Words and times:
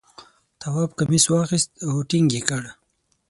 تواب 0.61 0.91
کمیس 0.99 1.25
واخیست 1.29 1.69
او 1.87 1.93
ټینګ 2.09 2.29
یې 2.37 2.41
کړ. 2.49 2.63